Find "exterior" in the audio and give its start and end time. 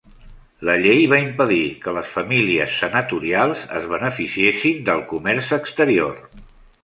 5.61-6.19